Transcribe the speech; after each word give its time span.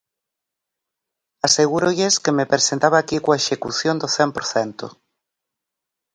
Asegúrolles 1.47 2.13
que 2.23 2.35
me 2.37 2.49
presentaba 2.53 2.97
aquí 2.99 3.17
coa 3.23 3.39
execución 3.41 3.95
do 4.01 4.07
cen 4.15 4.29
por 4.35 4.45
cento. 4.53 4.85